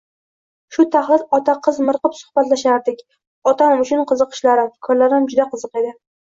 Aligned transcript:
Shu 0.77 0.85
taxlit 0.93 1.35
ota-qiz 1.37 1.77
miriqib 1.89 2.15
suhbatlashardik, 2.21 3.03
otam 3.53 3.85
uchun 3.85 4.03
qiziqishlarim, 4.13 4.73
fikrlarim 4.75 5.29
juda 5.35 5.47
qiziq 5.55 5.79
edi 5.85 5.95